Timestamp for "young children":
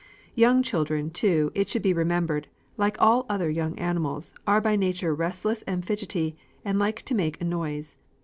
0.33-1.11